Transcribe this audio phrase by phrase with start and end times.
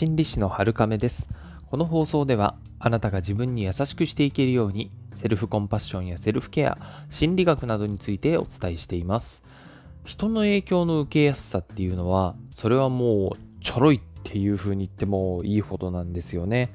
[0.00, 1.28] 心理師の春亀です。
[1.66, 6.78] この放送ではあなたが自分に優しくしていけるようにセルフコンパッションやセルフケア
[7.10, 9.42] 心理学などについてお伝えしています。
[10.06, 16.72] 人の影響の受けやすさっていうのはそれはもうちょろいっていう風に言ってもいいほどなんですよね。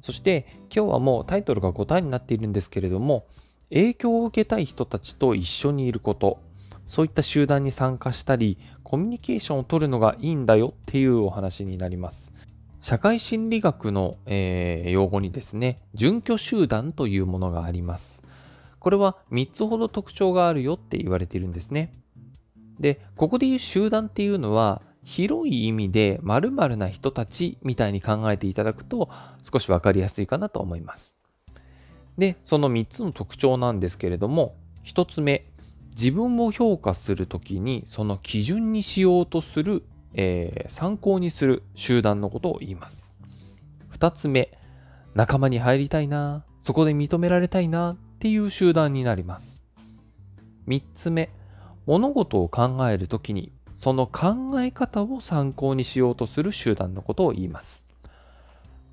[0.00, 3.28] そして今日はもうタイトルが答えになっているんですけれども
[3.70, 6.40] 影響を受けたい人たちと一緒にいること。
[6.84, 12.32] そういった集団に参加したりコミュニケーションを取るのがいいんだよっていうお話になります。
[12.80, 18.22] 社会心理学の、えー、用語にですね準拠集団というものがあります。
[18.78, 21.92] これは3つほど特徴があるよって言われているんですね。
[22.78, 29.08] でここで言う集団っていうのは広い意味で〇〇な人たちみたいに考えていただくと
[29.42, 31.16] 少し分かりやすいかなと思います。
[32.18, 35.46] でその3つの特徴なんですけれども1つ目
[35.96, 39.82] 自分を評価するときにその基準にしようとする、
[40.16, 43.14] えー、参考にする集団のことを言います。
[43.92, 44.58] 2つ目、
[45.14, 49.62] 仲間に入りたいな、そこで認められたいなっていう集団になります。
[50.66, 51.30] 3つ目、
[51.86, 57.86] 物事を考えるときにその考え方を参考にしようとする集団のことを言います。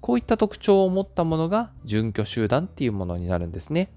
[0.01, 3.93] こういった特徴を持ったものが準拠集団っていうものになるんですね。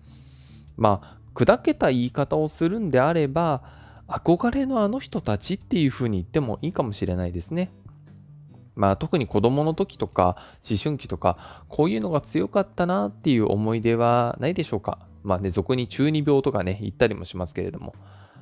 [0.77, 3.65] まあ、砕けた言い方をするんであれば
[4.09, 7.73] 憧れのあの人たちっていうふうに言ってもいいかもしれないですね。
[8.75, 10.37] まあ特に子供の時とか
[10.69, 14.99] 思春期とかこういうのが強かったなっていう思い出はないでしょうか。
[15.25, 17.95] まあね、俗に中二病とかね、言ったりもしますけれども。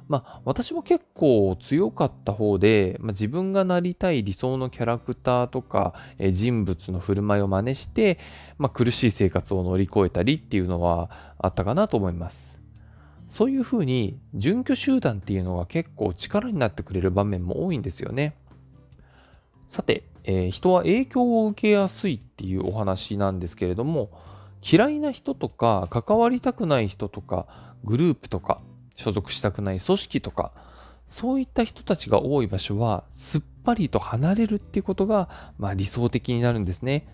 [0.07, 8.19] まあ私は結構強かった方で、まあ、自分がなりたい理想のキャラクターとか、え人物の振る舞いを真似して、
[8.59, 12.64] まあ、苦しい生活を乗り越えたりっていうのはあったかなと思います。
[13.27, 18.37] そういうふうに準拠集団っていうのが結構力になってくれる場面も多いんですよね。
[19.69, 24.11] さて、えー、人は影響を受けやすいっていうお話なんですけれども
[24.63, 27.47] 嫌いな人とか関わりたくない人とか
[27.83, 28.61] グループとか
[28.95, 30.53] 所属したくない組織とか
[31.07, 37.09] そういった人たちが多い場所はすっぱりと離れるっていうことが、まあ、理想的になるんですね。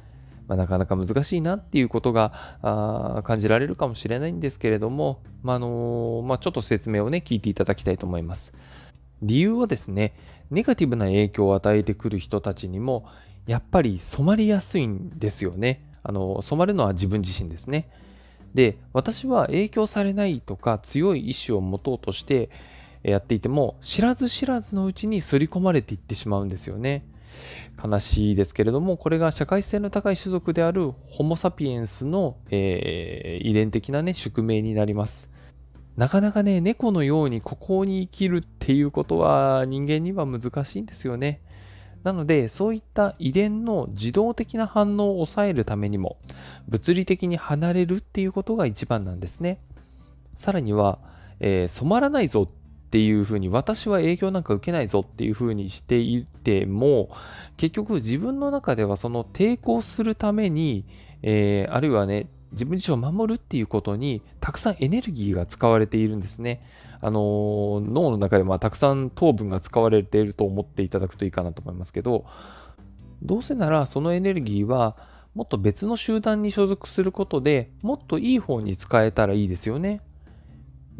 [0.50, 8.53] まあ、なかなか難しいなっていうことがあ感じられるかもしれないんですけれども、まあのまあ、ちょっと説明をね、聞いていただきたいと思います。
[9.22, 10.12] 理由はですね、
[10.50, 13.06] ネガティブな影響を与えてくる人たちにも、
[13.47, 15.89] やっぱり染まりやすいんですよね。
[16.03, 17.89] あの染まるのは自分自身ですね。
[18.53, 22.50] で、私は影響されないとか強い意志を持とうとして
[23.05, 27.05] やっていても、知らず知らずのうちに刷り込まれていってしまうんですよね。
[27.82, 35.30] 悲しいですけれども、これが社会性の高い種族であるホモ・サピエンスの、えー、遺伝的なね、宿命になります。
[35.96, 41.42] なかなかね、猫のようにここに生きるっていうことは人間には難しいんですよね。
[42.02, 46.16] なので、そういった遺伝の自動的な反応を抑えるためにも、
[46.68, 49.60] 物理的に離れるっていうことが一番なんですね。
[50.36, 50.98] さらには、
[51.41, 52.59] えー、染まらないぞっ
[52.91, 57.11] ていうふうに私は影響なんか受けないぞっていうふうにしていても
[57.56, 60.84] 結局自分の中ではその抵抗するために、
[61.23, 66.67] えー、あるいはね自分自身を守るっていうことにたくさんエネルギーが使われているんですね。
[67.01, 72.27] あのー、脳の中でまあたくさん糖分が使われていると思っていただくといいかなと思いますけど
[73.22, 74.97] どうせならそのエネルギーは
[75.34, 80.01] もっと別の集団に所属することでもっといい方に使えたらいいですよね。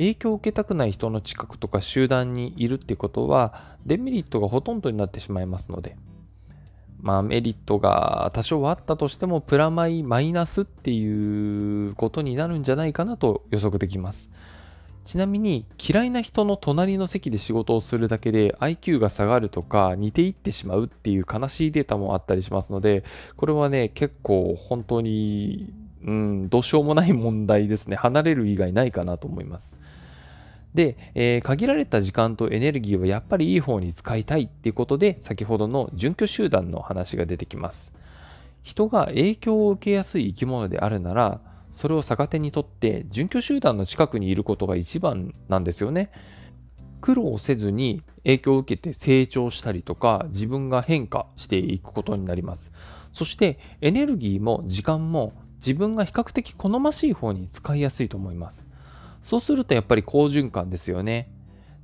[0.01, 5.97] 影響を受けたくない人の近くとか集団にいるってことはデメリットがほとんどになってしまいますので
[7.03, 14.31] まあメリットが多少はあったとしてもプラマイマイナスっていうことになるんじゃないかなと予測できます
[15.05, 23.05] ちなみに嫌いな人の隣の席で仕事をするだけで IQ が下がるとか似ていってしまうっていう悲しいデータもあったりしますので
[23.37, 27.97] これはね結構本当にうん、どうしようもない問題ですね。
[27.97, 29.77] 離れる以外ないかなと思います。
[30.75, 37.93] で、えー、限られた時間とエネルギーはやっぱりいい方に使いたいっていうことで、先ほどの準拠集団の話が出てきます。
[38.63, 41.41] 人が影響を受けやすい生き物であるなら、
[41.73, 46.11] それを逆手にとって準拠集団の近くにいることが一番なんですよね。
[47.01, 52.73] 苦労せずに影響を受けて成長したりとか自分が変化していくことになります。
[53.11, 58.70] そしてエネルギーも時間も自分が比較的好ましい方に使いやすいと思います。
[59.23, 61.31] そうするとやっぱり好循環ですよね。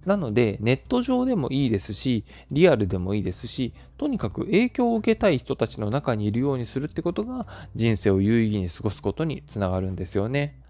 [0.07, 10.61] なので、ネット上でもいいですし、リアルでもいいですし、とにかく影響を受けたい人たちの中にいるようにするってことが人生を有意義に過ごすことにつながるんですよね。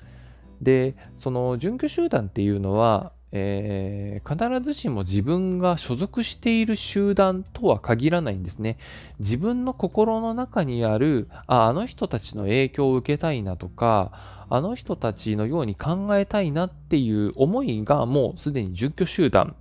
[0.63, 8.79] で、その準拠集団っていうのは、えー、必ずしも自分が所属している集団とは限らないんですね。
[9.19, 14.13] 自分の心の中にある、あ、あの人たちの影響を受けたいなとか、
[14.49, 19.57] あの人たちのように考えたいなっていう思いがもうすでに住居集団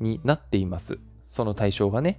[0.00, 0.98] になっています。
[1.24, 2.18] その対象がね。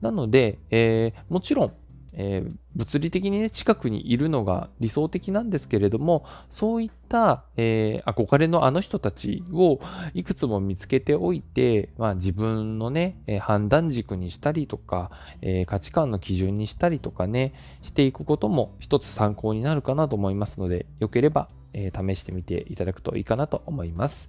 [0.00, 1.72] なので、えー、もちろん
[2.14, 9.80] えー、物理的にね、近くにいるのが理想的なんですけれども、そういった、えー、憧れのあの人たちを
[10.14, 15.10] いくつも見つけておいて、まあ、自分のね、え、判断軸にしたりとか、
[15.40, 24.28] え価値観の基準にしたりとかね、していくことも一つ参考になるかなと思いますので、よければ、え試してみていただくといいかなと思います。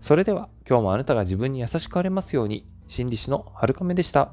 [0.00, 4.32] それでは、今日もあなたが自分に優しくあれますように、心理師のはるかめでした。